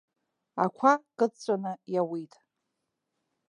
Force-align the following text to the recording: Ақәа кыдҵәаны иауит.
Ақәа 0.63 0.91
кыдҵәаны 1.17 1.71
иауит. 1.93 2.33